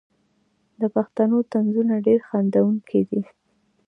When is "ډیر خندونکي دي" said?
2.05-3.21